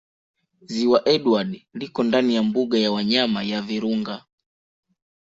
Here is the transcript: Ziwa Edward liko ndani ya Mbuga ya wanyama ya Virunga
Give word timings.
Ziwa 0.61 1.01
Edward 1.09 1.61
liko 1.73 2.03
ndani 2.03 2.35
ya 2.35 2.43
Mbuga 2.43 2.79
ya 2.79 2.91
wanyama 2.91 3.43
ya 3.43 3.61
Virunga 3.61 4.25